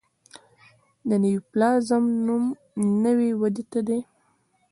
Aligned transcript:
د 1.09 1.11
نیوپلازم 1.23 2.03
نوم 2.25 2.43
نوي 3.03 3.31
ودې 3.39 3.63
ته 3.71 3.79
دی. 3.87 3.99